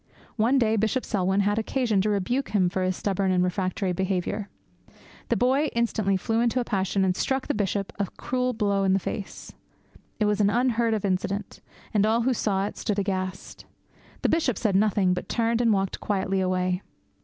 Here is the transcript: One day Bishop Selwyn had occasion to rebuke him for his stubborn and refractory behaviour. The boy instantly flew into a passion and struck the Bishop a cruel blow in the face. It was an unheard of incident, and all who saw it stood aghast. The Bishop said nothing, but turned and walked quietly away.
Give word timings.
One 0.35 0.57
day 0.57 0.77
Bishop 0.77 1.05
Selwyn 1.05 1.41
had 1.41 1.59
occasion 1.59 2.01
to 2.01 2.09
rebuke 2.09 2.49
him 2.55 2.69
for 2.69 2.81
his 2.81 2.97
stubborn 2.97 3.31
and 3.31 3.43
refractory 3.43 3.93
behaviour. 3.93 4.49
The 5.29 5.37
boy 5.37 5.65
instantly 5.75 6.17
flew 6.17 6.41
into 6.41 6.59
a 6.59 6.63
passion 6.63 7.05
and 7.05 7.15
struck 7.15 7.45
the 7.45 7.53
Bishop 7.53 7.93
a 7.99 8.07
cruel 8.17 8.53
blow 8.53 8.83
in 8.83 8.93
the 8.93 8.97
face. 8.99 9.53
It 10.19 10.25
was 10.25 10.41
an 10.41 10.49
unheard 10.49 10.95
of 10.95 11.05
incident, 11.05 11.61
and 11.93 12.03
all 12.03 12.23
who 12.23 12.33
saw 12.33 12.65
it 12.65 12.77
stood 12.77 12.97
aghast. 12.97 13.67
The 14.23 14.29
Bishop 14.29 14.57
said 14.57 14.75
nothing, 14.75 15.13
but 15.13 15.29
turned 15.29 15.61
and 15.61 15.71
walked 15.71 15.99
quietly 15.99 16.41
away. 16.41 16.81